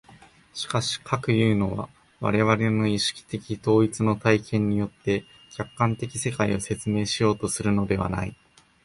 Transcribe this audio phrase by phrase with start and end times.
[0.55, 1.87] しかし、かくいうのは
[2.21, 8.35] 我々の意識的統一の体験によって客観的世界を説明しようとするのではない。